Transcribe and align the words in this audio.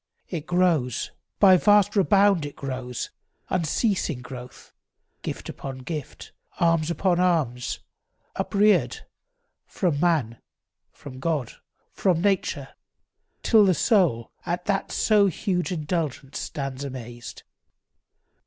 It 0.29 0.47
grows— 0.47 1.11
By 1.39 1.57
vast 1.57 1.95
rebound 1.95 2.43
it 2.47 2.55
grows, 2.55 3.11
unceasing 3.51 4.23
growth; 4.23 4.73
Gift 5.21 5.47
upon 5.47 5.77
gift, 5.85 6.31
alms 6.59 6.89
upon 6.89 7.19
alms, 7.19 7.81
upreared, 8.35 9.05
From 9.67 9.99
man, 9.99 10.39
from 10.91 11.19
God, 11.19 11.51
from 11.91 12.19
nature, 12.19 12.69
till 13.43 13.63
the 13.63 13.75
soul 13.75 14.31
At 14.43 14.65
that 14.65 14.91
so 14.91 15.27
huge 15.27 15.71
indulgence 15.71 16.39
stands 16.39 16.83
amazed. 16.83 17.43